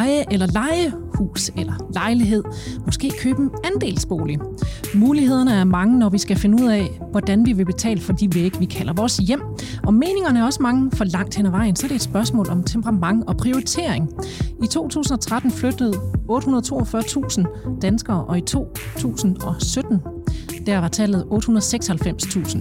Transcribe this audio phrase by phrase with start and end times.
[0.00, 2.42] eje eller lege hus eller lejlighed.
[2.86, 4.38] Måske købe en andelsbolig.
[4.94, 8.34] Mulighederne er mange, når vi skal finde ud af, hvordan vi vil betale for de
[8.34, 9.40] vægge, vi kalder vores hjem.
[9.86, 12.50] Og meningerne er også mange for langt hen ad vejen, så det er et spørgsmål
[12.50, 14.08] om temperament og prioritering.
[14.62, 15.92] I 2013 flyttede
[16.30, 19.98] 842.000 danskere, og i 2017
[20.66, 22.58] der var tallet 896.000.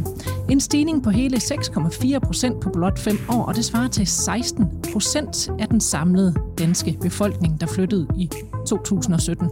[0.50, 4.66] En stigning på hele 6,4 procent på blot fem år, og det svarer til 16
[4.94, 8.30] procent af den samlede danske befolkning, der flyttede i
[8.68, 9.50] 2017.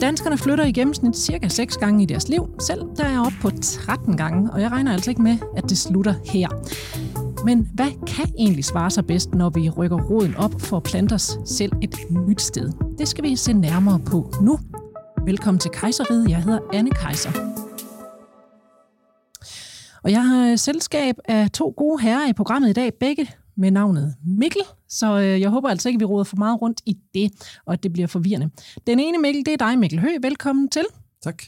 [0.00, 2.48] Danskerne flytter i gennemsnit cirka 6 gange i deres liv.
[2.60, 5.64] Selv der er jeg oppe på 13 gange, og jeg regner altså ikke med, at
[5.68, 6.48] det slutter her.
[7.44, 11.12] Men hvad kan egentlig svare sig bedst, når vi rykker roden op for at plante
[11.12, 11.96] os selv et
[12.28, 12.72] nyt sted?
[12.98, 14.58] Det skal vi se nærmere på nu.
[15.24, 16.30] Velkommen til Kejseriet.
[16.30, 17.59] Jeg hedder Anne Kejser.
[20.02, 24.14] Og jeg har selskab af to gode herrer i programmet i dag, begge med navnet
[24.24, 27.58] Mikkel, så øh, jeg håber altså ikke, at vi råder for meget rundt i det,
[27.66, 28.50] og at det bliver forvirrende.
[28.86, 30.08] Den ene Mikkel, det er dig, Mikkel Hø.
[30.22, 30.84] Velkommen til.
[31.22, 31.42] Tak.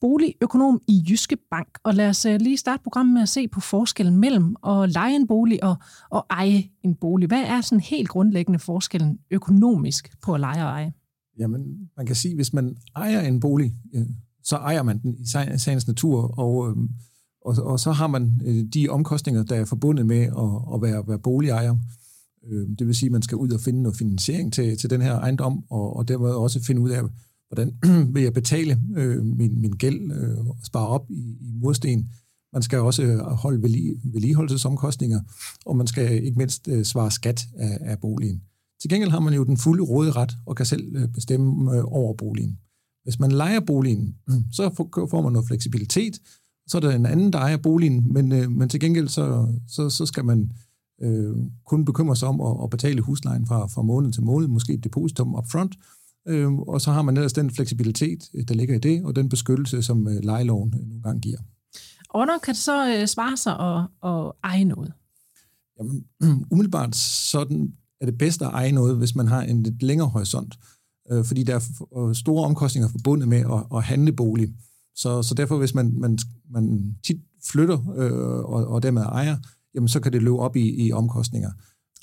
[0.00, 1.78] Boligøkonom i Jyske Bank.
[1.84, 5.16] Og lad os øh, lige starte programmet med at se på forskellen mellem at lege
[5.16, 5.76] en bolig og,
[6.10, 7.28] og eje en bolig.
[7.28, 10.92] Hvad er sådan helt grundlæggende forskellen økonomisk på at lege og eje?
[11.38, 13.72] Jamen, man kan sige, at hvis man ejer en bolig,
[14.42, 15.26] så ejer man den i
[15.58, 16.88] sagens natur, og øhm,
[17.44, 21.08] og, og så har man øh, de omkostninger, der er forbundet med at, at være,
[21.08, 21.76] være boligejer.
[22.50, 25.02] Øh, det vil sige, at man skal ud og finde noget finansiering til, til den
[25.02, 27.02] her ejendom, og, og dermed også finde ud af,
[27.48, 27.76] hvordan
[28.14, 32.08] vil jeg betale øh, min, min gæld øh, og spare op i, i mursten.
[32.52, 35.20] Man skal også øh, holde vedligeholdelsesomkostninger,
[35.66, 38.42] og man skal ikke mindst øh, svare skat af, af boligen.
[38.80, 42.14] Til gengæld har man jo den fulde råderet og kan selv øh, bestemme øh, over
[42.14, 42.58] boligen.
[43.04, 44.16] Hvis man leger boligen,
[44.56, 44.70] så
[45.10, 46.18] får man noget fleksibilitet,
[46.66, 49.90] så er der en anden, der ejer boligen, men, øh, men til gengæld så, så,
[49.90, 50.52] så skal man
[51.02, 51.36] øh,
[51.66, 54.84] kun bekymre sig om at, at betale huslejen fra, fra måned til måned, måske et
[54.84, 55.74] depositum upfront,
[56.28, 59.82] øh, og så har man ellers den fleksibilitet, der ligger i det, og den beskyttelse,
[59.82, 61.38] som øh, lejeloven øh, nogle gange giver.
[62.08, 64.92] Og når kan det så øh, svare sig at, at eje noget?
[65.78, 66.04] Jamen,
[66.52, 70.58] umiddelbart sådan er det bedst at eje noget, hvis man har en lidt længere horisont,
[71.12, 74.54] øh, fordi der er store omkostninger forbundet med at, at handle bolig.
[74.96, 76.18] Så, så derfor, hvis man, man,
[76.50, 77.16] man tit
[77.50, 79.36] flytter øh, og, og dermed ejer,
[79.74, 81.50] jamen så kan det løbe op i, i omkostninger.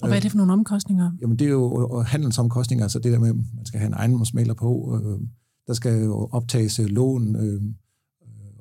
[0.01, 1.11] Og hvad er det for nogle omkostninger?
[1.21, 4.53] Jamen det er jo handelsomkostninger, altså det der med, at man skal have en ejendomsmaler
[4.53, 5.27] på, øh,
[5.67, 7.61] der skal jo optages lån, øh,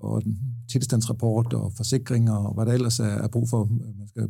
[0.01, 0.23] og
[0.71, 3.65] tilstandsrapport og forsikringer og hvad der ellers er, er brug for,
[3.99, 4.29] man skal,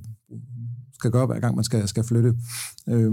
[0.94, 2.34] skal gøre hver gang man skal, skal flytte.
[2.88, 3.12] Øh,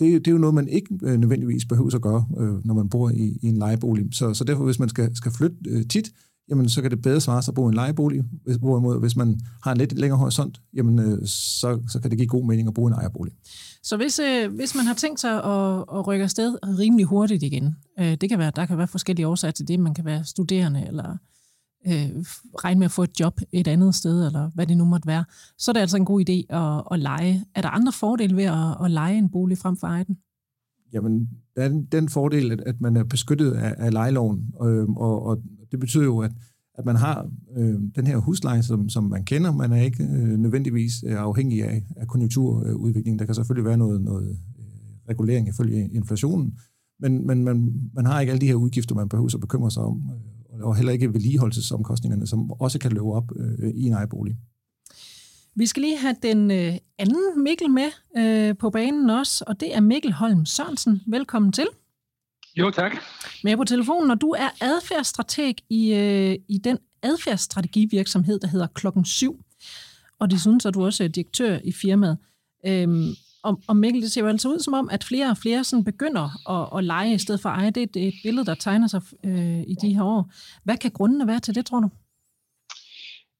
[0.00, 2.88] det, det er jo noget, man ikke øh, nødvendigvis behøver at gøre, øh, når man
[2.88, 4.04] bor i, i en lejebolig.
[4.12, 6.10] Så, så derfor, hvis man skal, skal flytte øh, tit,
[6.48, 8.24] jamen så kan det bedre svare sig at bo i en lejebolig.
[8.60, 12.28] Hvorimod, hvis man har en lidt længere horisont, jamen øh, så, så kan det give
[12.28, 13.34] god mening at bo i en ejerbolig.
[13.82, 17.76] Så hvis, øh, hvis man har tænkt sig at, at rykke afsted rimelig hurtigt igen,
[17.98, 19.80] øh, det kan være, der kan være forskellige årsager til det.
[19.80, 21.16] Man kan være studerende, eller
[21.86, 22.24] øh,
[22.64, 25.24] regne med at få et job et andet sted, eller hvad det nu måtte være,
[25.58, 27.44] så er det altså en god idé at, at lege.
[27.54, 30.16] Er der andre fordele ved at, at lege en bolig frem for eje den?
[30.92, 34.88] Jamen, der er den, den fordel, at, at man er beskyttet af, af lejeloven, øh,
[34.88, 36.32] og, og det betyder jo, at,
[36.74, 39.52] at man har øh, den her husleje, som, som man kender.
[39.52, 43.18] Man er ikke øh, nødvendigvis øh, afhængig af, af konjunkturudviklingen.
[43.18, 44.36] Der kan selvfølgelig være noget, noget øh,
[45.08, 46.58] regulering ifølge inflationen,
[47.00, 49.82] men, men man, man har ikke alle de her udgifter, man behøver at bekymre sig
[49.82, 54.36] om øh, og heller ikke vedligeholdelsesomkostningerne, som også kan løbe op øh, i en ejebolig.
[55.54, 59.76] Vi skal lige have den øh, anden Mikkel med øh, på banen også, og det
[59.76, 61.02] er Mikkel Holm Sørensen.
[61.06, 61.66] Velkommen til.
[62.56, 62.92] Jo, tak.
[63.44, 69.04] Med på telefonen, og du er adfærdsstrateg i, øh, i den adfærdsstrategivirksomhed, der hedder Klokken
[69.04, 69.40] 7.
[70.18, 72.18] Og det synes, at du også er direktør i firmaet.
[72.66, 73.14] Øhm,
[73.46, 75.84] og, og Mikkel, det ser jo altså ud som om, at flere og flere sådan
[75.84, 77.70] begynder at, at lege i stedet for at eje.
[77.70, 80.32] Det er et billede, der tegner sig øh, i de her år.
[80.64, 81.88] Hvad kan grundene være til det, tror du?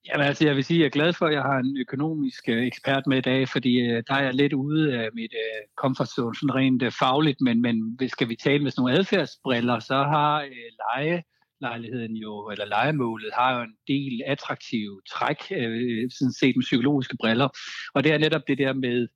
[0.09, 2.49] Jamen altså, jeg vil sige, at jeg er glad for, at jeg har en økonomisk
[2.49, 5.61] øh, ekspert med i dag, fordi øh, der er jeg lidt ude af mit øh,
[5.77, 9.79] comfort zone, sådan rent øh, fagligt, men, men skal vi tale med sådan nogle adfærdsbriller,
[9.79, 11.23] så har øh, leje
[11.61, 17.17] lejligheden jo, eller lejemålet, har jo en del attraktive træk, øh, sådan set med psykologiske
[17.21, 17.49] briller.
[17.95, 19.09] Og det er netop det der med,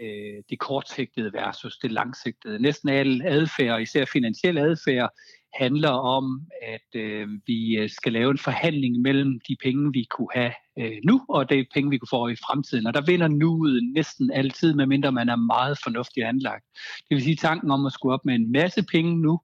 [0.00, 2.62] øh, det kortsigtede versus det langsigtede.
[2.62, 5.10] Næsten alle adfærd, især finansiel adfærd,
[5.54, 10.28] handler om, at øh, vi øh, skal lave en forhandling mellem de penge, vi kunne
[10.34, 12.86] have øh, nu, og de penge, vi kunne få i fremtiden.
[12.86, 16.64] Og der vinder nuet næsten altid, medmindre man er meget fornuftigt anlagt.
[17.08, 19.40] Det vil sige tanken om at skulle op med en masse penge nu,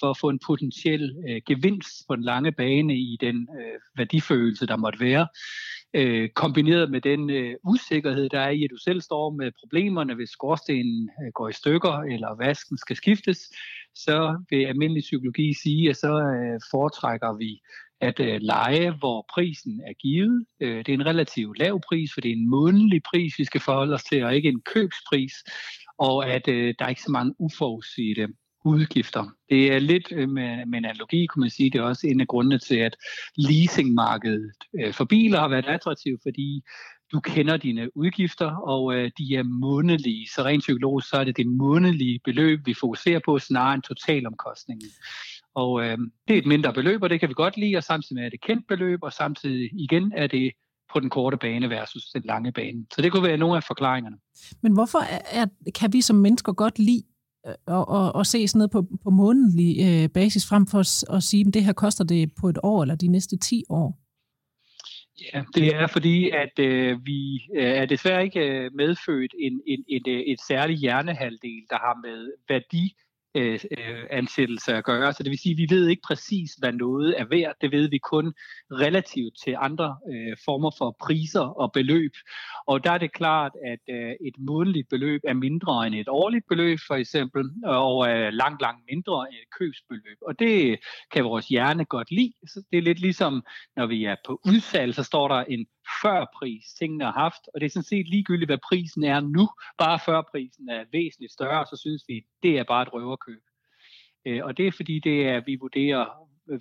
[0.00, 4.66] for at få en potentiel øh, gevinst på den lange bane i den øh, værdifølelse,
[4.66, 5.26] der måtte være
[5.94, 10.14] øh, kombineret med den øh, usikkerhed, der er i, at du selv står med problemerne,
[10.14, 13.38] hvis skorstenen øh, går i stykker, eller vasken skal skiftes,
[13.94, 17.60] så vil almindelig psykologi sige, at så øh, foretrækker vi
[18.00, 20.46] at øh, lege, hvor prisen er givet.
[20.60, 23.60] Øh, det er en relativt lav pris, for det er en månedlig pris, vi skal
[23.60, 25.32] forholde os til, og ikke en købspris,
[25.98, 28.28] og at øh, der er ikke så mange uforudsete
[28.68, 29.24] udgifter.
[29.50, 32.20] Det er lidt øh, med, med en analogi, kunne man sige, det er også en
[32.20, 32.96] af grundene til, at
[33.36, 36.62] leasingmarkedet øh, for biler har været attraktivt, fordi
[37.12, 40.28] du kender dine udgifter, og øh, de er månedlige.
[40.34, 44.90] Så rent psykologisk, så er det det månedlige beløb, vi fokuserer på, snarere end totalomkostningen.
[45.54, 45.98] Og øh,
[46.28, 48.30] det er et mindre beløb, og det kan vi godt lide, og samtidig med er
[48.30, 50.52] det kendt beløb, og samtidig igen er det
[50.92, 52.86] på den korte bane versus den lange bane.
[52.94, 54.16] Så det kunne være nogle af forklaringerne.
[54.62, 57.02] Men hvorfor er, er, kan vi som mennesker godt lide
[57.48, 61.16] Øh, og, og, og se sådan noget på, på månedlig øh, basis, frem for at,
[61.16, 63.98] at sige, at det her koster det på et år eller de næste 10 år?
[65.34, 69.84] Ja, det er fordi, at øh, vi øh, er desværre ikke øh, medfødt en, en,
[69.88, 72.94] en, et, et særligt hjernehalvdel, der har med værdi
[73.38, 75.12] øh, øh, ansættelse at gøre.
[75.12, 77.54] Så det vil sige, at vi ved ikke præcis, hvad noget er værd.
[77.60, 78.32] Det ved vi kun
[78.72, 82.12] relativt til andre øh, former for priser og beløb.
[82.66, 86.44] Og der er det klart, at øh, et månedligt beløb er mindre end et årligt
[86.48, 90.18] beløb, for eksempel, øh, og er langt, langt mindre end et købsbeløb.
[90.26, 90.78] Og det
[91.12, 92.32] kan vores hjerne godt lide.
[92.46, 93.42] Så det er lidt ligesom,
[93.76, 95.66] når vi er på udsalg, så står der en
[96.02, 99.48] førpris, tingene har haft, og det er sådan set ligegyldigt, hvad prisen er nu.
[99.78, 103.42] Bare førprisen er væsentligt større, så synes vi, det er bare et røverkøb.
[104.26, 106.06] Øh, og det er fordi, det er, at vi vurderer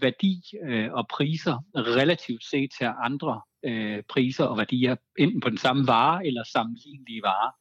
[0.01, 5.57] værdi øh, og priser relativt set til andre øh, priser og værdier, enten på den
[5.57, 7.51] samme vare eller sammenlignelige varer.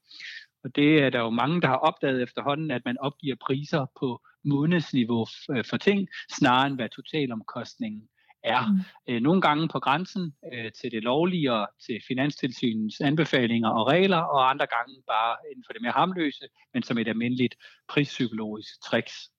[0.64, 4.22] Og det er der jo mange, der har opdaget efterhånden, at man opgiver priser på
[4.44, 5.26] månedsniveau
[5.70, 6.08] for ting,
[6.38, 8.08] snarere end hvad totalomkostningen
[8.46, 8.66] er.
[8.66, 9.14] Mm.
[9.14, 14.16] Øh, nogle gange på grænsen øh, til det lovlige og til finanstilsynens anbefalinger og regler,
[14.16, 16.44] og andre gange bare inden for det mere harmløse,
[16.74, 17.54] men som et almindeligt
[17.88, 19.30] prispsykologisk tricks.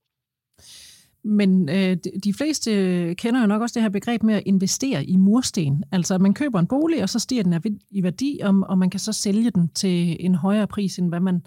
[1.24, 2.72] Men øh, de fleste
[3.16, 5.84] kender jo nok også det her begreb med at investere i mursten.
[5.92, 8.90] Altså at man køber en bolig, og så stiger den i værdi, og, og man
[8.90, 11.46] kan så sælge den til en højere pris, end hvad man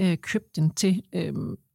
[0.00, 1.02] øh, købte den til.
[1.12, 1.32] Øh,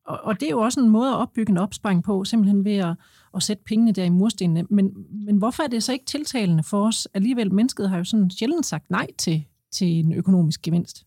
[0.07, 2.75] og, og det er jo også en måde at opbygge en opsparing på, simpelthen ved
[2.75, 2.95] at,
[3.35, 4.63] at sætte pengene der i murstenene.
[4.69, 4.91] Men,
[5.25, 7.07] men hvorfor er det så ikke tiltalende for os?
[7.13, 11.06] Alligevel, mennesket har jo sådan sjældent sagt nej til, til en økonomisk gevinst.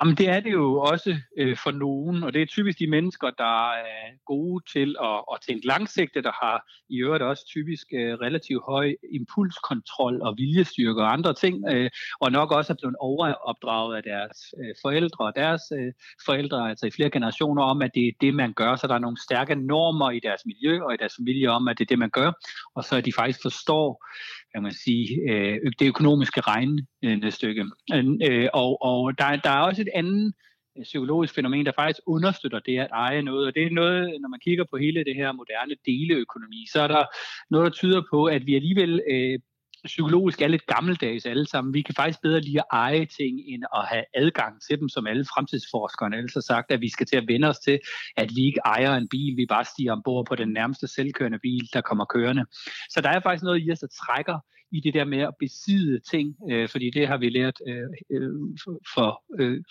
[0.00, 3.30] Jamen det er det jo også øh, for nogen, og det er typisk de mennesker,
[3.30, 8.14] der er gode til at, at tænke langsigtet, der har i øvrigt også typisk øh,
[8.14, 11.90] relativt høj impulskontrol og viljestyrke og andre ting, øh,
[12.20, 15.24] og nok også er blevet overopdraget af deres øh, forældre.
[15.24, 15.92] Og deres øh,
[16.26, 18.98] forældre, altså i flere generationer, om at det er det, man gør, så der er
[18.98, 21.98] nogle stærke normer i deres miljø og i deres familie om, at det er det,
[21.98, 22.32] man gør,
[22.74, 24.04] og så at de faktisk forstår
[24.54, 27.64] kan man sige, øh, det økonomiske regnestykke.
[27.94, 30.32] Øh, øh, og og der, der er også et andet
[30.78, 33.46] øh, psykologisk fænomen, der faktisk understøtter det at eje noget.
[33.46, 36.88] Og det er noget, når man kigger på hele det her moderne deleøkonomi, så er
[36.88, 37.04] der
[37.50, 39.38] noget, der tyder på, at vi alligevel øh,
[39.86, 41.74] psykologisk er lidt gammeldags alle sammen.
[41.74, 45.06] Vi kan faktisk bedre lide at eje ting, end at have adgang til dem, som
[45.06, 47.78] alle fremtidsforskerne ellers har sagt, at vi skal til at vende os til,
[48.16, 51.68] at vi ikke ejer en bil, vi bare stiger ombord på den nærmeste selvkørende bil,
[51.72, 52.44] der kommer kørende.
[52.90, 54.38] Så der er faktisk noget i os, der trækker
[54.76, 58.30] i det der med at besidde ting, øh, fordi det har vi lært øh, øh
[58.94, 59.64] for øh,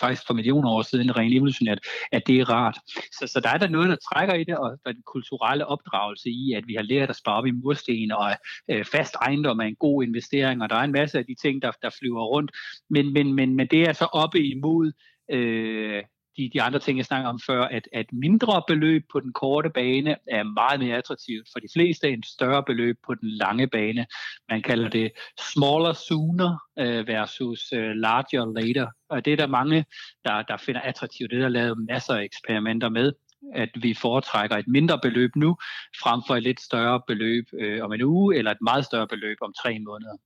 [0.00, 1.80] faktisk for millioner år siden, rent evolutionært,
[2.12, 2.78] at det er rart.
[3.12, 5.66] Så, så der er der noget, der trækker i det, og der er den kulturelle
[5.66, 8.30] opdragelse i, at vi har lært at spare op i mursten, og
[8.68, 11.62] øh, fast ejendom er en god investering, og der er en masse af de ting,
[11.62, 12.50] der, der flyver rundt.
[12.90, 14.92] Men, men, men, men det er så oppe imod
[15.30, 16.02] øh,
[16.36, 19.70] de, de andre ting, jeg snakker om før, at, at mindre beløb på den korte
[19.70, 24.06] bane er meget mere attraktivt for de fleste end større beløb på den lange bane.
[24.48, 25.12] Man kalder det
[25.52, 28.86] smaller sooner øh, versus øh, larger later.
[29.08, 29.84] Og det er der mange,
[30.24, 31.30] der, der finder attraktivt.
[31.30, 33.12] Det er der lavet masser af eksperimenter med
[33.54, 35.56] at vi foretrækker et mindre beløb nu,
[36.02, 39.36] frem for et lidt større beløb øh, om en uge, eller et meget større beløb
[39.40, 40.16] om tre måneder.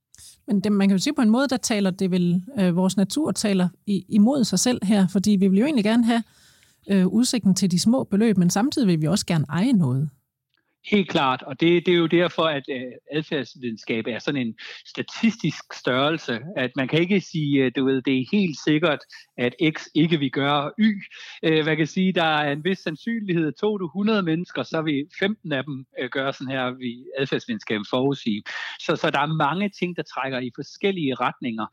[0.47, 2.97] Men det, man kan jo sige på en måde, der taler det vel, øh, vores
[2.97, 6.23] natur taler i, imod sig selv her, fordi vi vil jo egentlig gerne have
[6.91, 10.11] øh, udsigten til de små beløb, men samtidig vil vi også gerne eje noget.
[10.91, 14.55] Helt klart, og det, det er jo derfor, at øh, adfærdsvidenskab er sådan en
[14.87, 18.99] statistisk størrelse, at man kan ikke sige, øh, du ved, det er helt sikkert,
[19.39, 21.03] at X ikke vil gøre Y.
[21.43, 24.83] Øh, man hvad kan sige, der er en vis sandsynlighed, tog du 100 mennesker, så
[24.83, 28.43] vil 15 af dem gøre sådan her, vi adfærdsvidenskab forudsige.
[28.81, 31.67] Så, så der er mange ting, der trækker i forskellige retninger,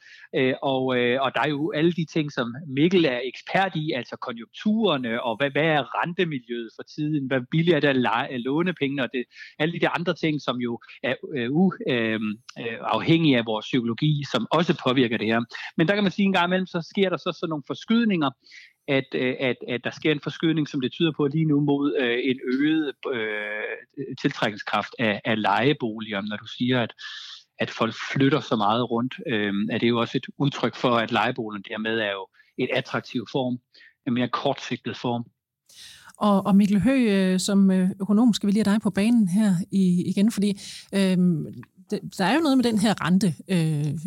[0.62, 0.84] og,
[1.24, 5.38] og der er jo alle de ting, som Mikkel er ekspert i, altså konjunkturerne, og
[5.38, 9.24] hvad, hvad er rentemiljøet for tiden, hvad billigt er det at låne penge, og det,
[9.60, 12.20] alle de andre ting, som jo er øh, uh, øh,
[13.40, 15.42] af vores psykologi, som også påvirker det her.
[15.78, 17.64] Men der kan man sige, at en gang imellem, så sker der så sådan nogle
[17.68, 18.30] forskydninger,
[18.88, 21.96] at, øh, at, at der sker en forskydning, som det tyder på lige nu, mod
[22.00, 26.22] øh, en øget øh, tiltrækningskraft af, af lejeboliger.
[26.22, 26.94] Når du siger, at,
[27.60, 31.12] at folk flytter så meget rundt, øh, er det jo også et udtryk for, at
[31.12, 33.58] lejeboligen dermed er jo en attraktiv form,
[34.08, 35.24] en mere kortsigtet form.
[36.24, 39.28] Og, og Mikkel Høgh, øh, som øh, økonom, skal vi lige have dig på banen
[39.28, 40.60] her i, igen, fordi
[40.94, 41.18] øh,
[41.92, 43.34] det, der er jo noget med den her rente.
[43.48, 44.00] Øh,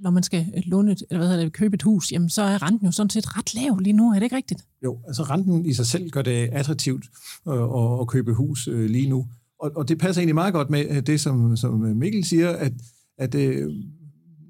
[0.00, 2.86] når man skal låne eller hvad hedder det, købe et hus, jamen så er renten
[2.86, 4.10] jo sådan set ret lav lige nu.
[4.10, 4.64] Er det ikke rigtigt?
[4.84, 7.04] Jo, altså renten i sig selv gør det attraktivt
[7.48, 9.26] øh, at, at købe hus øh, lige nu.
[9.60, 12.72] Og, og det passer egentlig meget godt med øh, det, som, som Mikkel siger, at,
[13.18, 13.72] at øh,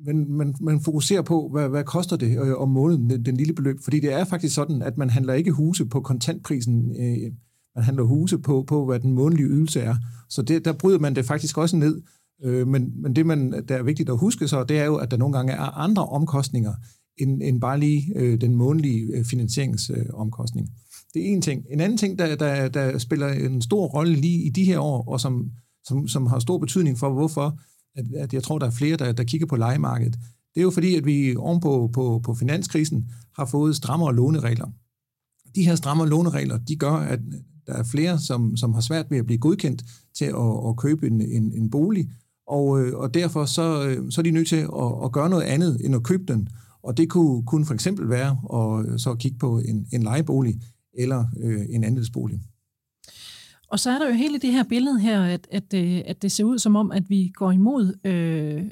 [0.07, 3.55] man, man, man fokuserer på, hvad, hvad koster det øh, om måneden, den, den lille
[3.55, 3.81] beløb.
[3.85, 6.97] Fordi det er faktisk sådan, at man handler ikke huse på kontantprisen.
[7.01, 7.33] Øh,
[7.75, 9.97] man handler huse på, på, hvad den månedlige ydelse er.
[10.29, 12.03] Så det, der bryder man det faktisk også ned.
[12.45, 15.11] Øh, men, men det, man, der er vigtigt at huske så, det er jo, at
[15.11, 16.73] der nogle gange er andre omkostninger,
[17.19, 20.69] end, end bare lige øh, den månedlige øh, finansieringsomkostning.
[20.71, 20.75] Øh,
[21.15, 21.65] det er en ting.
[21.71, 25.09] En anden ting, der, der, der spiller en stor rolle lige i de her år,
[25.09, 25.51] og som,
[25.85, 27.59] som, som har stor betydning for, hvorfor
[27.97, 30.19] at, at jeg tror, der er flere, der, der kigger på legemarkedet,
[30.55, 34.67] det er jo fordi, at vi ovenpå på, på finanskrisen har fået strammere låneregler.
[35.55, 37.21] De her strammere låneregler, de gør, at
[37.67, 41.07] der er flere, som, som har svært ved at blive godkendt til at, at købe
[41.07, 42.11] en, en, en bolig,
[42.47, 45.43] og, øh, og derfor så, øh, så er de nødt til at, at gøre noget
[45.43, 46.49] andet end at købe den.
[46.83, 50.61] Og det kunne, kunne for eksempel være at øh, så kigge på en, en lejebolig
[50.95, 52.41] eller øh, en andelsbolig.
[53.71, 56.33] Og så er der jo hele det her billede her, at, at, øh, at det
[56.33, 58.65] ser ud som om, at vi går imod øh,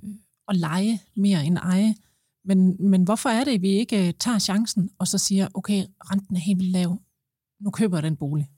[0.49, 1.95] at lege mere end eje.
[2.45, 5.85] Men, men hvorfor er det, at vi ikke øh, tager chancen og så siger, okay,
[6.11, 6.99] renten er helt vildt lav,
[7.61, 8.51] nu køber jeg den bolig?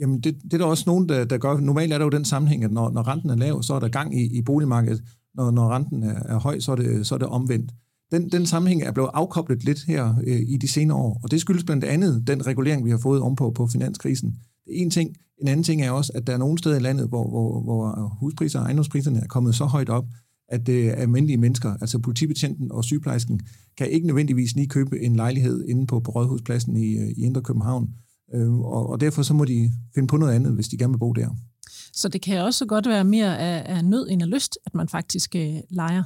[0.00, 1.60] Jamen, det, det er der også nogen, der, der gør.
[1.60, 3.88] Normalt er der jo den sammenhæng, at når, når renten er lav, så er der
[3.88, 5.02] gang i, i boligmarkedet.
[5.34, 7.72] Når, når renten er, er høj, så er, det, så er det omvendt.
[8.10, 11.40] Den, den sammenhæng er blevet afkoblet lidt her øh, i de senere år, og det
[11.40, 14.36] skyldes blandt andet den regulering, vi har fået om på, på finanskrisen.
[14.70, 15.16] En ting.
[15.42, 18.16] En anden ting er også, at der er nogle steder i landet, hvor, hvor, hvor
[18.20, 20.04] huspriser og ejendomspriserne er kommet så højt op,
[20.48, 23.40] at øh, almindelige mennesker, altså politibetjenten og sygeplejersken,
[23.76, 27.42] kan ikke nødvendigvis lige købe en lejlighed inde på, på Rådhuspladsen i, øh, i Indre
[27.42, 27.88] København.
[28.34, 30.98] Øh, og, og derfor så må de finde på noget andet, hvis de gerne vil
[30.98, 31.28] bo der.
[31.92, 34.88] Så det kan også godt være mere af, af nød end af lyst, at man
[34.88, 36.02] faktisk øh, leger?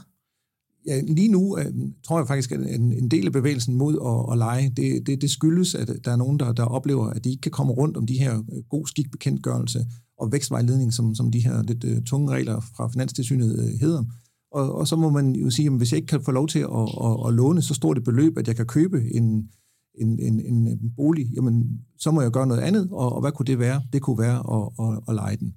[0.87, 1.73] Ja, lige nu øh,
[2.05, 5.23] tror jeg faktisk, at en, en del af bevægelsen mod at, at lege, det, det,
[5.23, 7.97] det skyldes, at der er nogen, der, der oplever, at de ikke kan komme rundt
[7.97, 9.87] om de her øh, god skikbekendtgørelse
[10.19, 14.05] og vækstvejledning, som, som de her lidt øh, tunge regler fra Finanstilsynet uh, hedder.
[14.53, 16.59] Og, og så må man jo sige, at hvis jeg ikke kan få lov til
[16.59, 19.49] at, at, at låne så stort et beløb, at jeg kan købe en,
[19.95, 23.47] en, en, en bolig, jamen, så må jeg gøre noget andet, og, og hvad kunne
[23.47, 23.83] det være?
[23.93, 25.55] Det kunne være at, at, at lege den.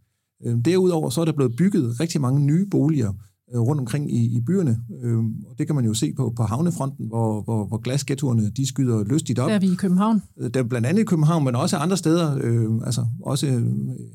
[0.65, 3.13] Derudover så er der blevet bygget rigtig mange nye boliger,
[3.53, 4.77] rundt omkring i, i byerne.
[5.03, 8.67] Øh, og det kan man jo se på, på havnefronten, hvor, hvor, hvor glasghettoerne de
[8.67, 9.49] skyder lystigt op.
[9.49, 10.21] Der er vi i København.
[10.39, 12.37] Øh, der er blandt andet i København, men også andre steder.
[12.41, 13.63] Øh, altså også øh,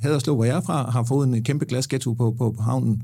[0.03, 3.03] Haderslev, hvor jeg er fra, har fået en kæmpe glasghetto på, på, på havnen.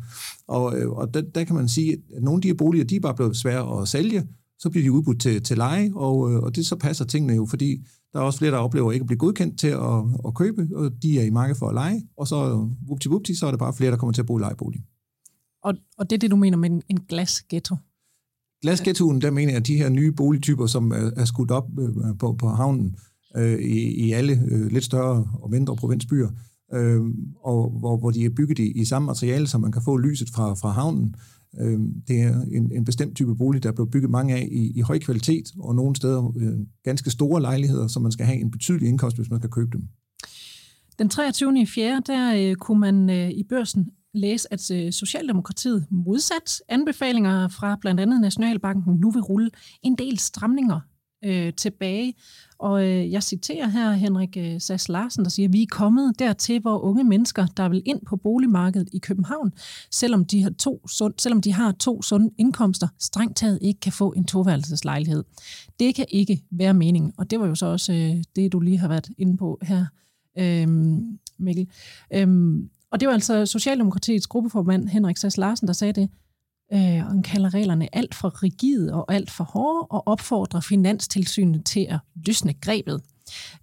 [0.49, 2.97] Og, øh, og der, der kan man sige, at nogle af de her boliger, de
[2.97, 4.27] er bare blevet svære at sælge.
[4.59, 7.87] Så bliver de udbudt til, til leje, og, og det så passer tingene jo, fordi
[8.13, 10.91] der er også flere, der oplever ikke at blive godkendt til at, at købe, og
[11.03, 12.69] de er i markedet for at lege, og så
[13.09, 14.81] vupti så er det bare flere, der kommer til at bo i lejebolig.
[15.67, 17.77] Og, og det er det, du mener med en, en glasghetto?
[18.63, 22.33] Glasghettoen, der mener jeg, de her nye boligtyper, som er, er skudt op øh, på,
[22.33, 22.97] på havnen
[23.37, 26.29] øh, i, i alle øh, lidt større og mindre provinsbyer,
[26.75, 27.01] øh,
[27.45, 30.29] og hvor, hvor de er bygget i, i samme materiale, så man kan få lyset
[30.35, 31.15] fra, fra havnen.
[31.61, 34.73] Øh, det er en, en bestemt type bolig, der er blevet bygget mange af i,
[34.79, 38.51] i høj kvalitet, og nogle steder øh, ganske store lejligheder, så man skal have en
[38.51, 39.89] betydelig indkomst, hvis man skal købe dem.
[40.99, 41.61] Den 23.
[41.61, 42.03] i 4.
[42.07, 48.01] der øh, kunne man øh, i børsen læse, at øh, Socialdemokratiet modsat anbefalinger fra blandt
[48.01, 49.51] andet Nationalbanken nu vil rulle
[49.83, 50.81] en del stramninger
[51.25, 52.15] øh, tilbage.
[52.59, 56.61] Og øh, jeg citerer her Henrik øh, Sass Larsen, der siger, vi er kommet dertil,
[56.61, 59.53] hvor unge mennesker, der vil ind på boligmarkedet i København,
[59.91, 63.93] selvom de har to, sund, selvom de har to sunde indkomster, strengt taget ikke kan
[63.93, 65.25] få en toværelseslejlighed.
[65.81, 68.79] Det kan ikke være meningen, og det var jo så også øh, det, du lige
[68.79, 69.87] har været inde på her,
[70.39, 70.69] øh,
[71.39, 71.69] Mikkel.
[72.15, 72.59] Øh,
[72.93, 76.11] og det var altså Socialdemokratiets gruppeformand Henrik Sass Larsen, der sagde det.
[76.73, 81.65] Øh, og han kalder reglerne alt for rigide og alt for hårde, og opfordrer Finanstilsynet
[81.65, 83.03] til at løsne grebet.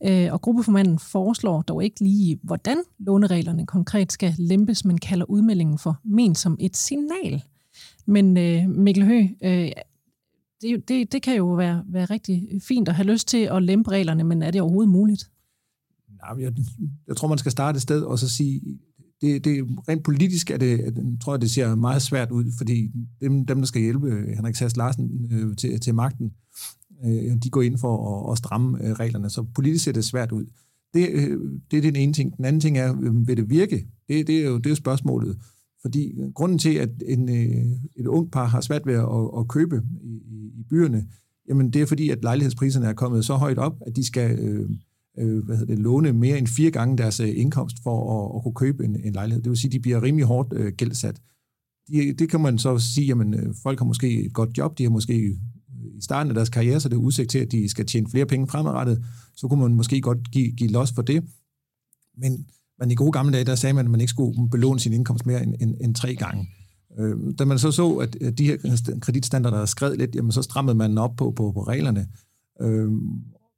[0.04, 5.78] Øh, og gruppeformanden foreslår dog ikke lige, hvordan lånereglerne konkret skal lempes, men kalder udmeldingen
[5.78, 7.44] for men som et signal.
[8.06, 9.72] Men øh, Mikkel Høgh, øh,
[10.62, 13.92] det, det, det kan jo være, være rigtig fint at have lyst til at lempe
[13.92, 15.30] reglerne, men er det overhovedet muligt?
[16.10, 16.54] Nej, jeg,
[17.08, 18.62] jeg tror, man skal starte et sted og så sige,
[19.24, 22.92] det, det rent politisk er det, øh, tror jeg, det ser meget svært ud, fordi
[23.22, 26.32] dem, dem der skal hjælpe øh, Henrik Sass Larsen øh, til, til magten,
[27.06, 30.32] øh, de går ind for at, at stramme øh, reglerne, så politisk ser det svært
[30.32, 30.46] ud.
[30.94, 31.40] Det, øh,
[31.72, 32.38] det er den ene ting.
[32.38, 33.88] Den anden ting er, øh, vil det virke?
[34.08, 35.38] Det, det, er, jo, det er jo spørgsmålet.
[35.82, 37.66] Fordi øh, grunden til, at en, øh,
[37.96, 40.22] et ung par har svært ved at, at købe i,
[40.60, 41.06] i byerne,
[41.50, 44.70] jamen det er fordi, at lejlighedspriserne er kommet så højt op, at de skal øh,
[45.18, 48.44] øh, hvad hedder det, låne mere end fire gange deres øh, indkomst for at, at
[48.44, 49.44] kunne købe en, en lejlighed.
[49.44, 51.22] Det vil sige, at de bliver rimelig hårdt øh, gældsat.
[51.88, 54.84] De, det kan man så sige, at øh, folk har måske et godt job, de
[54.84, 55.36] har måske
[55.98, 58.26] i starten af deres karriere, så det er udsigt til, at de skal tjene flere
[58.26, 59.04] penge fremadrettet,
[59.36, 61.24] så kunne man måske godt give, give los for det.
[62.18, 62.46] Men,
[62.80, 65.26] men i gode gamle dage, der sagde man, at man ikke skulle belåne sin indkomst
[65.26, 66.50] mere end, end, end tre gange.
[67.00, 68.58] Øh, da man så så, at de her
[69.02, 72.08] kreditstandarder skred lidt, jamen så strammede man op på, på, på reglerne.
[72.62, 72.92] Øh,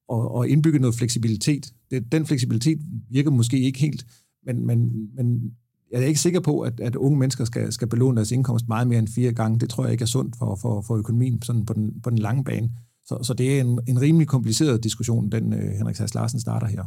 [0.08, 1.74] og, og indbygge noget fleksibilitet.
[1.92, 4.06] Det, den fleksibilitet virker måske ikke helt,
[4.46, 5.52] men, men, men
[5.92, 8.88] jeg er ikke sikker på, at, at unge mennesker skal, skal belåne deres indkomst meget
[8.88, 9.60] mere end fire gange.
[9.60, 12.18] Det tror jeg ikke er sundt for, for, for økonomien sådan på, den, på den
[12.18, 12.70] lange bane.
[13.06, 16.68] Så, så det er en, en rimelig kompliceret diskussion, den øh, Henrik Sass Larsen starter
[16.68, 16.84] her.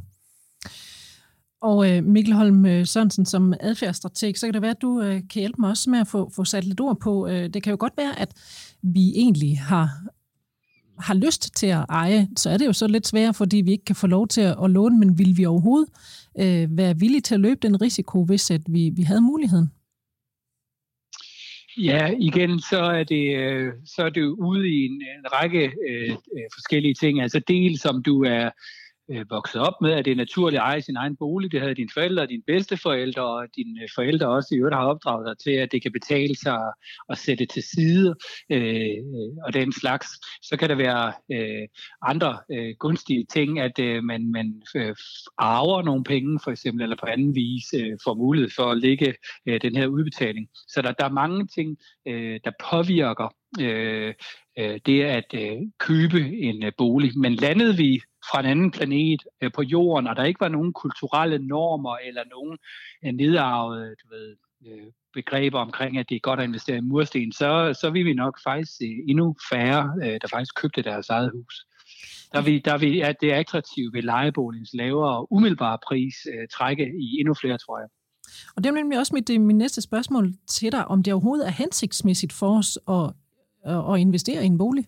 [1.63, 5.23] Og øh, Mikkel Holm øh, Sørensen, som adfærdsstrateg, så kan det være, at du øh,
[5.31, 7.29] kan hjælpe mig også med at få, få sat lidt ord på.
[7.29, 8.35] Øh, det kan jo godt være, at
[8.83, 10.03] vi egentlig har
[11.01, 13.85] har lyst til at eje, så er det jo så lidt sværere, fordi vi ikke
[13.85, 15.89] kan få lov til at, låne, men vil vi overhovedet
[16.39, 19.71] øh, være villige til at løbe den risiko, hvis at vi, vi havde muligheden?
[21.79, 25.65] Ja, igen, så er det, øh, så er det jo ude i en, en række
[25.65, 27.21] øh, øh forskellige ting.
[27.21, 28.51] Altså dels som du er
[29.11, 31.53] øh, vokset op med, at det er naturligt at eje sin egen bolig.
[31.53, 34.87] Det havde dine forældre og dine bedsteforældre, og dine øh, forældre også i øvrigt har
[34.87, 36.59] opdraget dig til, at det kan betale sig
[37.09, 38.15] at sætte til side
[38.53, 38.99] øh,
[39.47, 40.09] og den slags.
[40.43, 41.69] Så kan der være øh,
[42.03, 44.95] andre øh, gunstige ting, at øh, man, man øh,
[45.39, 49.15] arver nogle penge, for eksempel, eller på anden vis øh, får mulighed for at lægge
[49.47, 50.49] øh, den her udbetaling.
[50.69, 51.77] Så der, der er mange ting,
[52.09, 54.15] øh, der påvirker øh,
[54.59, 57.19] øh, det at øh, købe en øh, bolig.
[57.19, 60.73] Men landede vi fra en anden planet øh, på jorden, og der ikke var nogen
[60.73, 62.59] kulturelle normer eller nogen
[63.05, 64.37] øh, nedarvede du ved,
[64.67, 68.15] øh, begreber omkring, at det er godt at investere i mursten, så, så vil vi
[68.15, 71.67] nok faktisk se endnu færre, øh, der faktisk købte deres eget hus.
[72.33, 77.21] Der vil, der vil at det attraktive ved lejeboligens lavere umiddelbare pris øh, trække i
[77.21, 77.89] endnu flere, tror jeg.
[78.57, 81.53] Og det er nemlig også mit, min næste spørgsmål til dig, om det overhovedet er
[81.53, 83.13] hensigtsmæssigt for os at,
[83.95, 84.87] at investere i en bolig?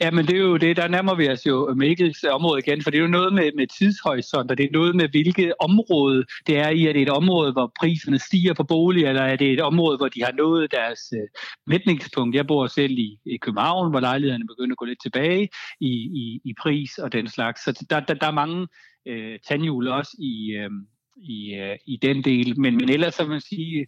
[0.00, 2.82] Ja, men det er jo det, der nærmer vi os jo Mikkels øh, område igen,
[2.82, 6.24] for det er jo noget med, med tidshorisont, og det er noget med, hvilket område
[6.46, 6.86] det er i.
[6.86, 10.08] Er det et område, hvor priserne stiger på bolig, eller er det et område, hvor
[10.08, 11.28] de har nået deres øh,
[11.66, 12.36] mætningspunkt?
[12.36, 15.48] Jeg bor selv i, i København, hvor lejlighederne begynder at gå lidt tilbage
[15.80, 17.64] i, i, i pris og den slags.
[17.64, 18.66] Så der, der, der er mange
[19.08, 20.70] øh, tandhjul også i, øh,
[21.16, 22.60] i, øh, i den del.
[22.60, 23.80] Men, men ellers så vil man sige,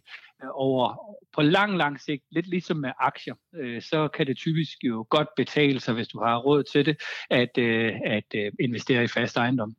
[0.43, 4.77] øh, over på lang, lang sigt, lidt ligesom med aktier, øh, så kan det typisk
[4.83, 6.97] jo godt betale sig, hvis du har råd til det,
[7.29, 9.75] at, øh, at øh, investere i fast ejendom.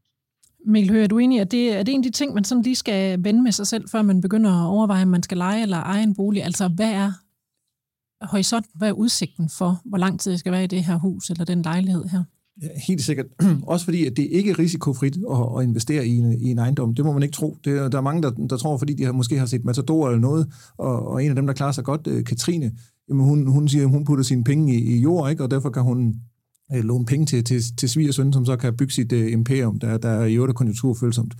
[0.66, 2.62] Mikkel Høgh, er du enig, at det, er det en af de ting, man sådan
[2.62, 5.62] lige skal vende med sig selv, før man begynder at overveje, om man skal lege
[5.62, 6.44] eller eje en bolig?
[6.44, 7.12] Altså, hvad er
[8.22, 11.30] horisonten, hvad er udsigten for, hvor lang tid jeg skal være i det her hus
[11.30, 12.24] eller den lejlighed her?
[12.62, 13.26] Ja, helt sikkert.
[13.62, 16.94] Også fordi, at det ikke er risikofrit at, at investere i en, i en ejendom.
[16.94, 17.56] Det må man ikke tro.
[17.64, 20.20] Det, der er mange, der, der tror, fordi de har, måske har set Matador eller
[20.20, 20.46] noget,
[20.78, 22.72] og, og en af dem, der klarer sig godt, øh, Katrine,
[23.08, 25.42] jamen hun, hun siger, at hun putter sine penge i, i jord, ikke?
[25.42, 26.14] og derfor kan hun
[26.74, 29.98] øh, låne penge til, til, til svigersøn, som så kan bygge sit øh, imperium, der,
[29.98, 31.34] der er i øvrigt konjunkturfølsomt.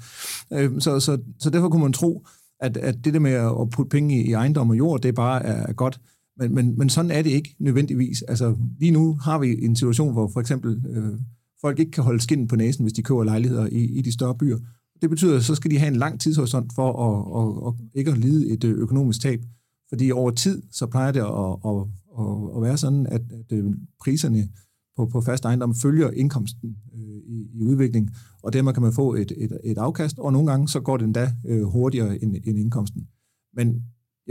[0.52, 2.26] Øh, så, så, så derfor kunne man tro,
[2.60, 5.42] at, at det der med at putte penge i, i ejendom og jord, det bare
[5.42, 6.00] er godt.
[6.40, 8.22] Men, men, men sådan er det ikke nødvendigvis.
[8.22, 11.18] Altså, lige nu har vi en situation, hvor for eksempel øh,
[11.60, 14.34] folk ikke kan holde skinnen på næsen, hvis de køber lejligheder i, i de større
[14.34, 14.58] byer.
[15.02, 17.98] Det betyder, at så skal de have en lang tidshorisont for at, at, at, at
[17.98, 19.40] ikke at lide et øh, økonomisk tab.
[19.88, 21.86] Fordi over tid, så plejer det at, at,
[22.18, 24.48] at, at være sådan, at, at øh, priserne
[24.96, 28.10] på, på fast ejendom følger indkomsten øh, i, i udvikling,
[28.42, 31.04] og dermed kan man få et, et, et afkast, og nogle gange så går det
[31.04, 33.08] endda øh, hurtigere end, end indkomsten.
[33.56, 33.82] Men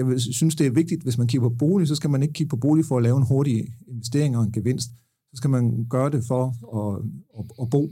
[0.07, 2.49] jeg synes, det er vigtigt, hvis man kigger på bolig, så skal man ikke kigge
[2.49, 4.89] på bolig for at lave en hurtig investering og en gevinst.
[5.31, 6.43] Så skal man gøre det for
[6.79, 7.03] at,
[7.39, 7.89] at, at bo,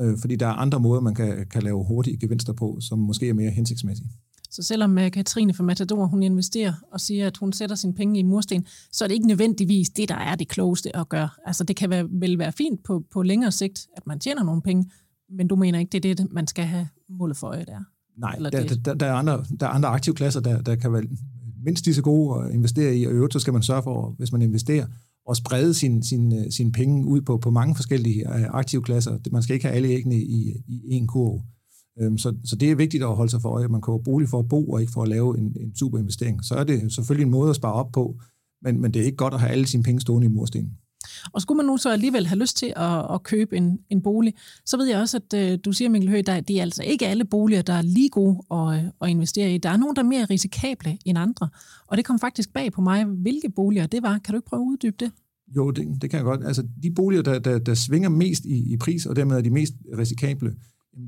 [0.00, 3.28] øh, fordi der er andre måder, man kan, kan lave hurtige gevinster på, som måske
[3.28, 4.10] er mere hensigtsmæssige.
[4.50, 8.20] Så selvom uh, Katrine fra Matador, hun investerer og siger, at hun sætter sine penge
[8.20, 11.28] i mursten, så er det ikke nødvendigvis det, der er det klogeste at gøre.
[11.46, 14.62] Altså det kan være, vel være fint på, på længere sigt, at man tjener nogle
[14.62, 14.90] penge,
[15.30, 17.80] men du mener ikke, det er det, man skal have målet for øje der?
[18.16, 21.02] Nej, der, der, der, er andre, der er andre aktivklasser, der, der kan være
[21.64, 24.32] mindst lige så gode at investere i, og øvrigt så skal man sørge for, hvis
[24.32, 24.86] man investerer,
[25.30, 29.18] at sprede sin, sin, øh, sin penge ud på, på mange forskellige øh, aktive aktivklasser.
[29.32, 31.42] Man skal ikke have alle æggene i, i én kurv.
[32.00, 33.68] Øhm, så, så det er vigtigt at holde sig for øje.
[33.68, 36.44] Man køber bolig for at bo, og ikke for at lave en, en super investering.
[36.44, 38.20] Så er det selvfølgelig en måde at spare op på,
[38.62, 40.72] men, men det er ikke godt at have alle sine penge stående i mursten.
[41.32, 44.34] Og skulle man nu så alligevel have lyst til at, at købe en, en bolig,
[44.66, 47.06] så ved jeg også, at øh, du siger, Mikkel Høgh, at det er altså ikke
[47.06, 49.58] alle boliger, der er lige gode at, øh, at investere i.
[49.58, 51.48] Der er nogle, der er mere risikable end andre.
[51.86, 54.18] Og det kom faktisk bag på mig, hvilke boliger det var.
[54.18, 55.12] Kan du ikke prøve at uddybe det?
[55.56, 56.44] Jo, det, det kan jeg godt.
[56.44, 59.50] Altså, de boliger, der, der, der svinger mest i, i pris, og dermed er de
[59.50, 60.54] mest risikable,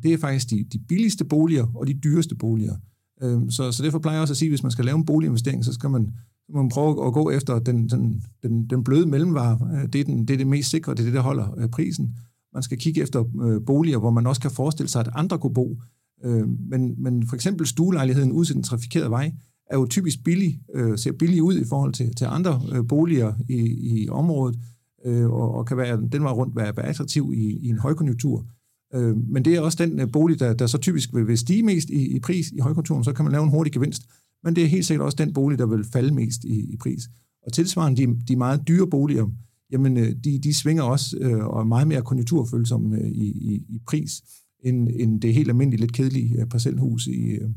[0.02, 2.76] det er faktisk de, de billigste boliger og de dyreste boliger.
[3.22, 5.04] Øhm, så, så derfor plejer jeg også at sige, at hvis man skal lave en
[5.04, 6.12] boliginvestering, så skal man,
[6.54, 9.58] man prøve at gå efter den, den, den, den bløde mellemvare.
[9.74, 11.68] Øh, det er, den, det er det mest sikre, det er det, der holder øh,
[11.68, 12.16] prisen.
[12.54, 15.54] Man skal kigge efter øh, boliger, hvor man også kan forestille sig, at andre kunne
[15.54, 15.80] bo.
[16.24, 19.32] Øh, men, men for eksempel stuelejligheden ud til den trafikerede vej,
[19.70, 23.32] er jo typisk billig, øh, ser billig ud i forhold til, til andre øh, boliger
[23.48, 24.58] i, i området,
[25.04, 28.46] øh, og, og kan være, den var rundt være, være attraktiv i, i en højkonjunktur.
[28.94, 31.62] Øh, men det er også den øh, bolig, der, der så typisk vil, vil stige
[31.62, 34.02] mest i, i pris i højkonjunkturen, så kan man lave en hurtig gevinst.
[34.44, 37.02] Men det er helt sikkert også den bolig, der vil falde mest i, i pris.
[37.46, 39.28] Og tilsvarende de, de meget dyre boliger,
[39.70, 43.64] jamen øh, de, de svinger også øh, og er meget mere konjunkturfølsomme øh, i, i,
[43.68, 44.22] i pris,
[44.64, 47.50] end, end det helt almindelige, lidt kedelige øh, parcelhus i, øh,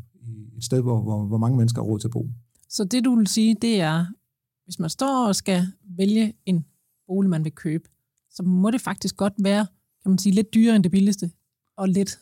[0.57, 2.29] et sted, hvor, hvor, hvor mange mennesker har råd til at bo.
[2.69, 4.05] Så det, du vil sige, det er,
[4.65, 5.67] hvis man står og skal
[5.97, 6.65] vælge en
[7.07, 7.89] bolig, man vil købe,
[8.31, 9.67] så må det faktisk godt være,
[10.03, 11.31] kan man sige, lidt dyrere end det billigste,
[11.77, 12.19] og lidt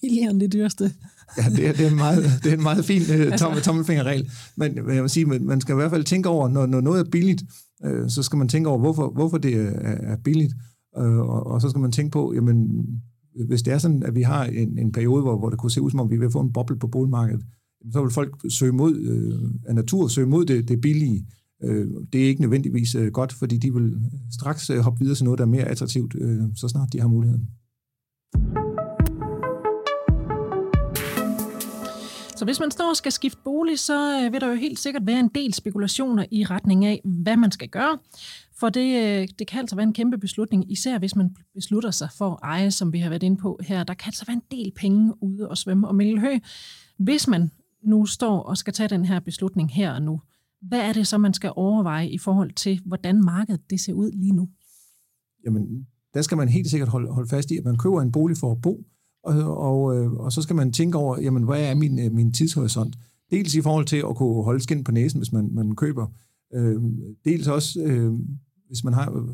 [0.00, 0.92] billigere end det dyreste.
[1.38, 4.30] Ja, det er, det er, en, meget, det er en meget fin uh, tom, tommelfingerregel.
[4.56, 7.10] Men jeg vil sige, man skal i hvert fald tænke over, når, når noget er
[7.10, 7.42] billigt,
[7.86, 10.54] uh, så skal man tænke over, hvorfor, hvorfor det er, er billigt.
[10.98, 12.68] Uh, og, og så skal man tænke på, jamen,
[13.48, 15.82] hvis det er sådan, at vi har en, en periode, hvor, hvor det kunne se
[15.82, 17.44] ud som om, vi vil få en boble på boligmarkedet,
[17.92, 21.26] så vil folk søge mod, øh, af natur søge mod det, det billige.
[21.64, 23.96] Øh, det er ikke nødvendigvis øh, godt, fordi de vil
[24.32, 27.08] straks øh, hoppe videre til noget, der er mere attraktivt, øh, så snart de har
[27.08, 27.48] muligheden.
[32.36, 35.06] Så hvis man står og skal skifte bolig, så øh, vil der jo helt sikkert
[35.06, 37.98] være en del spekulationer i retning af, hvad man skal gøre.
[38.60, 42.08] For det, øh, det kan altså være en kæmpe beslutning, især hvis man beslutter sig
[42.18, 43.84] for at eje, som vi har været inde på her.
[43.84, 45.88] Der kan altså være en del penge ude og svømme.
[45.88, 46.40] Og Mikkel
[46.98, 47.50] hvis man
[47.84, 50.20] nu står og skal tage den her beslutning her og nu,
[50.62, 54.10] hvad er det så, man skal overveje i forhold til, hvordan markedet det ser ud
[54.10, 54.48] lige nu?
[55.44, 58.36] Jamen, der skal man helt sikkert holde, holde fast i, at man køber en bolig
[58.36, 58.84] for at bo,
[59.26, 62.32] og, og, øh, og så skal man tænke over, jamen, hvad er min, øh, min
[62.32, 62.96] tidshorisont?
[63.30, 66.06] Dels i forhold til at kunne holde skin på næsen, hvis man, man køber.
[66.54, 66.82] Øh,
[67.24, 68.12] dels også, øh,
[68.68, 69.26] hvis man har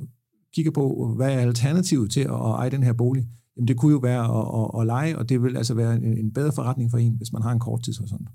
[0.55, 3.27] kigger på, hvad er alternativet til at eje den her bolig?
[3.57, 6.19] Jamen, det kunne jo være at, at, at lege, og det vil altså være en,
[6.19, 8.29] en bedre forretning for en, hvis man har en kort tidshorisont.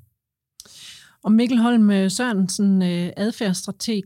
[1.23, 2.81] Og Mikkel Holm øh, Sørensen,
[3.17, 4.03] adfærdsstrateg,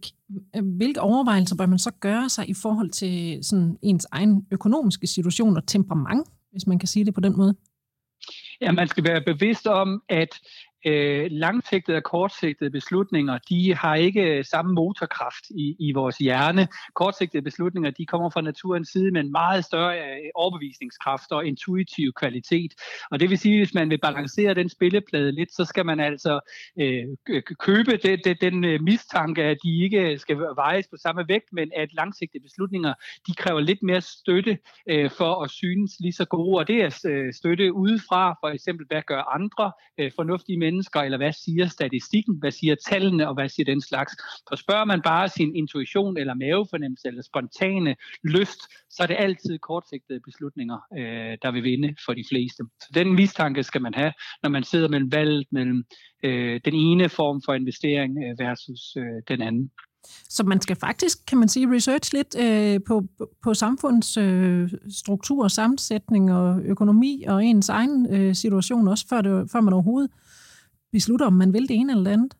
[0.63, 5.57] hvilke overvejelser bør man så gøre sig i forhold til sådan ens egen økonomiske situation
[5.57, 7.55] og temperament, hvis man kan sige det på den måde?
[8.61, 10.39] Ja, man skal være bevidst om, at
[10.85, 16.67] øh, langsigtede og kortsigtede beslutninger, de har ikke øh, samme motorkraft i, i vores hjerne.
[16.95, 22.13] Kortsigtede beslutninger, de kommer fra naturens side med en meget større øh, overbevisningskraft og intuitiv
[22.13, 22.71] kvalitet.
[23.11, 25.99] Og det vil sige, at hvis man vil balancere den spilleplade lidt, så skal man
[25.99, 26.39] altså
[26.79, 27.05] øh,
[27.59, 31.71] købe det, det, den øh, mistanke, at de ikke skal vejes på samme vægt, men
[31.75, 32.93] at langsigtede beslutninger,
[33.27, 34.57] de kræver lidt mere støtte
[34.89, 36.57] øh, for at synes lige så gode.
[36.59, 40.99] Og det er øh, støtte udefra, for eksempel hvad gør andre øh, fornuftige mennesker, mennesker,
[40.99, 44.13] eller hvad siger statistikken, hvad siger tallene, og hvad siger den slags.
[44.49, 49.59] For spørger man bare sin intuition, eller mavefornemmelse, eller spontane lyst, så er det altid
[49.59, 52.61] kortsigtede beslutninger, øh, der vil vinde for de fleste.
[52.83, 55.83] Så den mistanke skal man have, når man sidder mellem valget mellem
[56.23, 59.71] øh, den ene form for investering øh, versus øh, den anden.
[60.29, 63.03] Så man skal faktisk, kan man sige, research lidt øh, på,
[63.43, 69.61] på samfundsstruktur, øh, sammensætning og økonomi og ens egen øh, situation også, før, det, før
[69.61, 70.11] man overhovedet
[70.91, 72.37] beslutter, om man vil det ene eller det andet?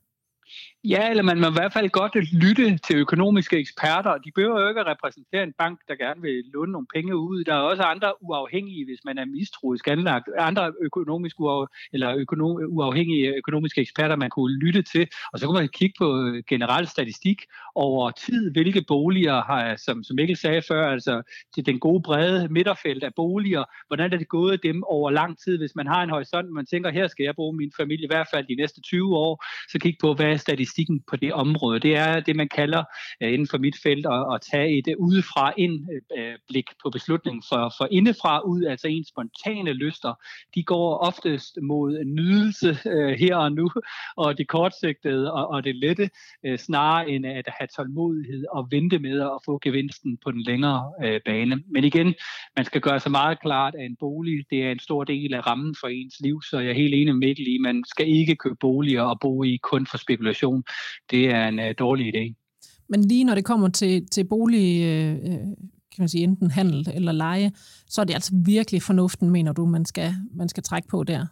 [0.84, 4.18] Ja, eller man må i hvert fald godt lytte til økonomiske eksperter.
[4.18, 7.44] De behøver jo ikke at repræsentere en bank, der gerne vil låne nogle penge ud.
[7.44, 12.60] Der er også andre uafhængige, hvis man er mistroisk anlagt, andre økonomisk uaf- eller økonom,
[12.68, 15.08] uafhængige økonomiske eksperter, man kunne lytte til.
[15.34, 17.42] Og så kunne man kigge på øh, generel statistik
[17.76, 21.22] over tid, hvilke boliger har, som, som Mikkel sagde før, altså
[21.56, 25.58] til den gode brede midterfelt af boliger, hvordan er det gået dem over lang tid,
[25.58, 28.28] hvis man har en horisont, man tænker, her skal jeg bruge min familie i hvert
[28.34, 31.80] fald de næste 20 år, så kig på, hvad statistikken på det område.
[31.80, 32.84] Det er det, man kalder
[33.22, 36.90] øh, inden for mit felt at, at tage et øh, udefra ind øh, blik på
[36.90, 37.44] beslutningen.
[37.50, 40.14] For, for indefra ud, altså ens spontane lyster,
[40.56, 42.74] de går oftest mod nydelse
[43.24, 43.70] her og nu,
[44.18, 46.10] og det kortsigtede og, og det lette,
[46.58, 50.92] snarere end at have tålmodighed og vente med at få gevinsten på den længere
[51.26, 51.64] bane.
[51.74, 52.14] Men igen,
[52.56, 55.48] man skal gøre sig meget klart, at en bolig det er en stor del af
[55.48, 58.36] rammen for ens liv, så jeg er helt enig med Mikkel i, man skal ikke
[58.36, 60.31] købe boliger og bo i kun for spekulation.
[61.12, 62.34] Det er en uh, dårlig idé.
[62.90, 65.40] Men lige når det kommer til, til bolig, øh, øh,
[65.92, 67.52] kan man sige, enten handel eller leje,
[67.88, 71.26] så er det altså virkelig fornuften, mener du, man skal, man skal trække på der?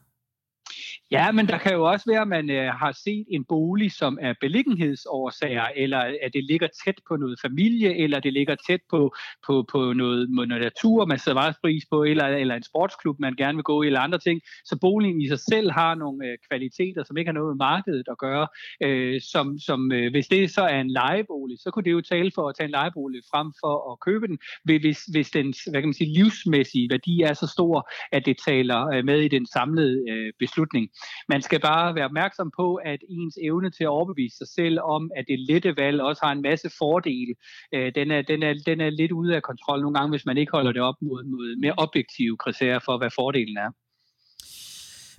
[1.12, 4.18] Ja, men der kan jo også være, at man øh, har set en bolig, som
[4.22, 9.16] er beliggenhedsårsager, eller at det ligger tæt på noget familie, eller det ligger tæt på,
[9.48, 13.36] på, på noget, noget natur, man sætter meget pris på, eller, eller en sportsklub, man
[13.36, 14.42] gerne vil gå i, eller andre ting.
[14.66, 18.08] Så boligen i sig selv har nogle øh, kvaliteter, som ikke har noget med markedet
[18.12, 18.48] at gøre.
[18.84, 22.32] Øh, som, som, øh, hvis det så er en lejebolig, så kunne det jo tale
[22.36, 25.90] for at tage en lejebolig frem for at købe den, hvis, hvis den hvad kan
[25.90, 30.12] man sige, livsmæssige værdi er så stor, at det taler øh, med i den samlede
[30.12, 30.90] øh, beslutning.
[31.30, 35.12] Man skal bare være opmærksom på, at ens evne til at overbevise sig selv om,
[35.18, 37.34] at det lette valg også har en masse fordele,
[37.74, 40.38] øh, den, er, den, er, den er lidt ude af kontrol nogle gange, hvis man
[40.38, 43.72] ikke holder det op mod, mod mere objektive kriterier for, hvad fordelen er.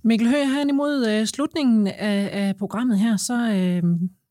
[0.04, 3.82] Mikkel Høgh, her imod øh, slutningen af, af programmet her, så, øh,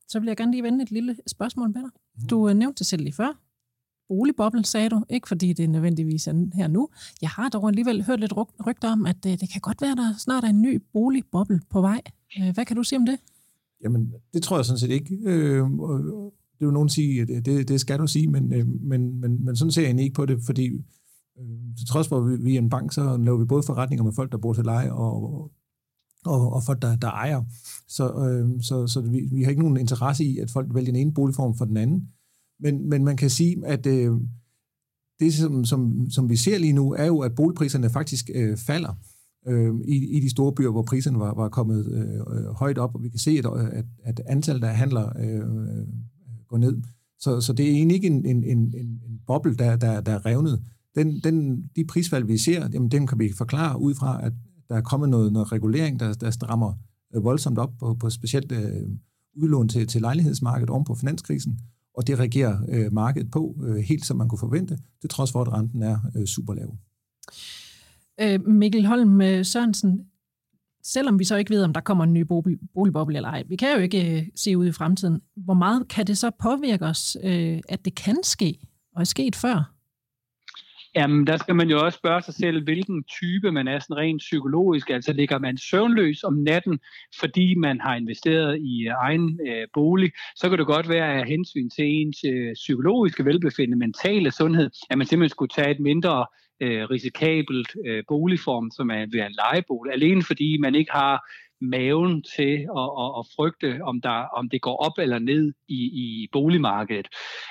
[0.08, 1.92] så vil jeg gerne lige vende et lille spørgsmål med dig.
[2.30, 3.49] Du øh, nævnte det selv lige før
[4.10, 5.04] boligboble, sagde du.
[5.10, 6.90] Ikke fordi det er nødvendigvis er her nu.
[7.22, 8.34] Jeg har dog alligevel hørt lidt
[8.68, 11.62] rygter om, at øh, det, kan godt være, at der snart er en ny boligboble
[11.70, 12.02] på vej.
[12.40, 13.20] Øh, hvad kan du sige om det?
[13.84, 15.16] Jamen, det tror jeg sådan set ikke.
[15.24, 15.64] Øh,
[16.60, 18.50] det vil nogen sige, at øh, det, det skal du sige, men,
[18.82, 20.70] men, men, men sådan ser jeg ikke på det, fordi
[21.78, 24.32] til trods for, at vi er en bank, så laver vi både forretninger med folk,
[24.32, 25.52] der bor til leje, og,
[26.26, 27.44] og, og folk, der, der ejer.
[27.88, 31.02] Så, øh, så, så vi, vi har ikke nogen interesse i, at folk vælger den
[31.02, 32.10] ene boligform for den anden.
[32.60, 34.12] Men, men man kan sige, at øh,
[35.20, 38.94] det, som, som, som vi ser lige nu, er jo, at boligpriserne faktisk øh, falder
[39.48, 42.96] øh, i, i de store byer, hvor priserne var, var kommet øh, øh højt op,
[42.96, 45.88] og vi kan se, at, at, at antallet af handler øh, øh
[46.48, 46.82] går ned.
[47.20, 50.26] Så, så det er egentlig ikke en, en, en, en boble, der, der, der er
[50.26, 50.62] revnet.
[50.96, 54.34] Den, den, de prisfald, vi ser, jamen, dem kan vi forklare ud fra, at
[54.70, 56.74] der er kommet noget, noget regulering, der, der strammer
[57.16, 58.90] øh, voldsomt op på, på specielt øh,
[59.36, 61.60] udlån til, til lejlighedsmarkedet oven på finanskrisen,
[62.00, 65.42] og det reagerer øh, markedet på, øh, helt som man kunne forvente, det trods for,
[65.42, 66.78] at renten er øh, super lav.
[68.22, 70.06] Øh, Mikkel Holm øh, Sørensen,
[70.84, 72.22] selvom vi så ikke ved, om der kommer en ny
[72.74, 76.08] boligboble eller ej, vi kan jo ikke øh, se ud i fremtiden, hvor meget kan
[76.08, 78.60] det så påvirke os, øh, at det kan ske,
[78.96, 79.79] og er sket før?
[80.96, 84.20] Jamen, der skal man jo også spørge sig selv, hvilken type man er sådan rent
[84.20, 84.90] psykologisk.
[84.90, 86.80] Altså ligger man søvnløs om natten,
[87.20, 91.28] fordi man har investeret i øh, egen øh, bolig, så kan det godt være af
[91.28, 96.26] hensyn til ens øh, psykologiske velbefindende, mentale sundhed, at man simpelthen skulle tage et mindre
[96.62, 101.30] øh, risikabelt øh, boligform, som er ved en lejebolig, alene fordi man ikke har
[101.62, 105.82] maven til at, at, at frygte, om, der, om det går op eller ned i,
[106.04, 107.08] i boligmarkedet.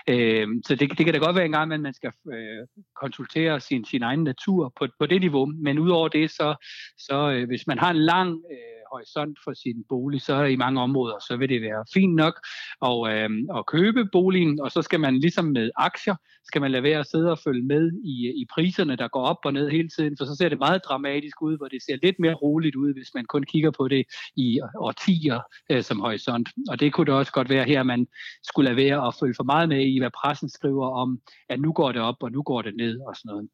[0.08, 2.66] Øh, så det, det kan da godt være en gang, at man skal øh,
[3.00, 6.66] konsultere sin, sin egen natur på, på det niveau, men udover det, så,
[6.98, 10.80] så øh, hvis man har en lang øh, horisont for sin bolig, så i mange
[10.80, 12.34] områder, så vil det være fint nok
[12.82, 16.82] at, øh, at købe boligen, og så skal man ligesom med aktier, skal man lade
[16.82, 19.88] være at sidde og følge med i, i priserne, der går op og ned hele
[19.88, 22.92] tiden, for så ser det meget dramatisk ud, hvor det ser lidt mere roligt ud,
[22.92, 24.04] hvis man kun kigger på det
[24.36, 26.48] i årtier øh, som horisont.
[26.68, 28.06] Og det kunne det også godt være her, man
[28.42, 31.72] skulle lade være at følge for meget med i, hvad pressen skriver om, at nu
[31.72, 33.48] går det op, og nu går det ned og sådan noget.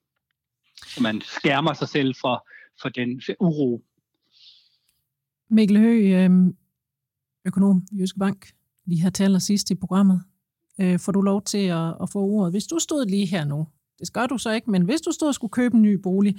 [0.87, 2.49] Så man skærmer sig selv for,
[2.83, 3.83] for den uro,
[5.51, 6.55] Mikkel Høgh, øhm,
[7.47, 8.47] økonom i Jyske Bank,
[8.87, 10.23] lige har talt sidst i programmet.
[10.81, 12.53] Øh, får du lov til at, at få ordet.
[12.53, 13.67] Hvis du stod lige her nu,
[14.01, 16.37] det gør du så ikke, men hvis du stod og skulle købe en ny bolig,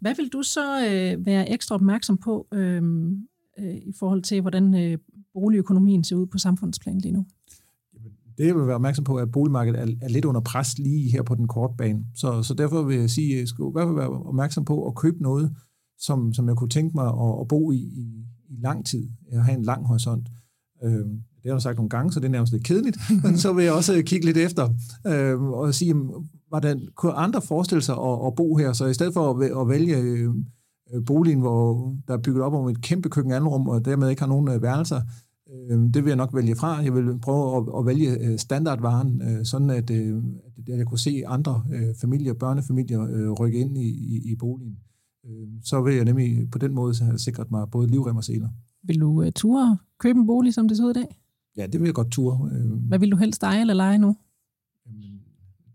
[0.00, 2.82] hvad vil du så øh, være ekstra opmærksom på øh,
[3.58, 4.98] øh, i forhold til, hvordan øh,
[5.34, 7.26] boligøkonomien ser ud på samfundsplan lige nu?
[8.38, 11.10] Det, jeg vil være opmærksom på, er, at boligmarkedet er, er lidt under pres lige
[11.10, 12.04] her på den korte bane.
[12.14, 14.86] Så, så derfor vil jeg sige, at jeg skal i hvert fald være opmærksom på
[14.86, 15.56] at købe noget,
[15.98, 19.44] som, som jeg kunne tænke mig at, at bo i, i, i lang tid, at
[19.44, 20.28] have en lang horisont.
[20.82, 21.04] Øh,
[21.42, 23.64] det har jeg sagt nogle gange, så det er nærmest lidt kedeligt, men så vil
[23.64, 24.68] jeg også kigge lidt efter
[25.06, 25.94] øh, og sige,
[26.48, 28.72] hvordan kunne andre forestille sig at, at bo her?
[28.72, 32.68] Så i stedet for at, at vælge øh, boligen, hvor der er bygget op om
[32.68, 35.00] et kæmpe køkkenanrum, og dermed ikke har nogen øh, værelser,
[35.52, 36.82] øh, det vil jeg nok vælge fra.
[36.82, 40.22] Jeg vil prøve at, at vælge øh, standardvaren, øh, sådan at, øh,
[40.68, 44.76] at jeg kunne se andre øh, familier, børnefamilier, øh, rykke ind i, i, i boligen.
[45.26, 48.48] Øh, så vil jeg nemlig på den måde have sikret mig både livrem og seler.
[48.82, 51.20] Vil du uh, ture købe en bolig, som det ser ud i dag?
[51.56, 52.50] Ja, det vil jeg godt ture.
[52.52, 54.16] Øh, Hvad vil du helst eje eller lege nu?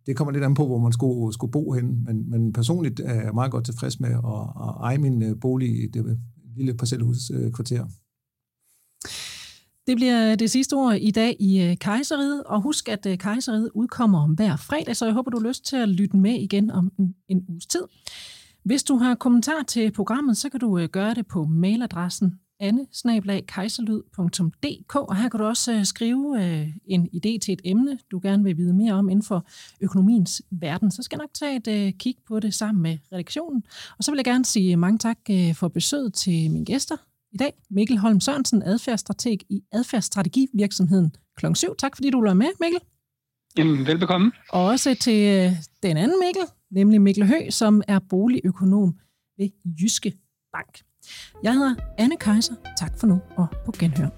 [0.06, 3.14] det kommer lidt an på, hvor man skulle, skulle bo hen, men, men personligt er
[3.14, 6.20] jeg meget godt tilfreds med at, at eje min øh, bolig i det
[6.56, 7.86] lille parcelhuskvarter.
[9.88, 13.70] Det bliver det sidste ord i dag i øh, Kejseriet, og husk, at øh, Kejseriet
[13.74, 16.92] udkommer hver fredag, så jeg håber, du har lyst til at lytte med igen om
[17.00, 17.82] en, en uges tid.
[18.66, 22.88] Hvis du har kommentar til programmet, så kan du gøre det på mailadressen anne
[24.94, 28.44] og her kan du også øh, skrive øh, en idé til et emne, du gerne
[28.44, 29.46] vil vide mere om inden for
[29.82, 30.92] økonomiens verden.
[30.92, 33.64] Så skal jeg nok tage et øh, kig på det sammen med redaktionen.
[33.98, 35.18] Og så vil jeg gerne sige mange tak
[35.54, 36.96] for besøget til mine gæster
[37.34, 37.54] i dag.
[37.70, 41.46] Mikkel Holm Sørensen, adfærdsstrateg i adfærdsstrategivirksomheden kl.
[41.54, 41.76] 7.
[41.76, 42.80] Tak fordi du var med, Mikkel.
[43.58, 44.32] Jamen, velbekomme.
[44.50, 45.52] Og også til
[45.84, 48.96] den anden Mikkel, nemlig Mikkel Hø, som er boligøkonom
[49.38, 49.50] ved
[49.82, 50.14] Jyske
[50.54, 50.80] Bank.
[51.44, 52.56] Jeg hedder Anne Kaiser.
[52.78, 54.10] Tak for nu og på genhør.